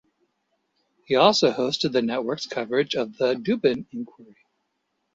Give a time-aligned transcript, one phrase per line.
[1.05, 4.35] He also hosted the network's coverage of the Dubin Inquiry.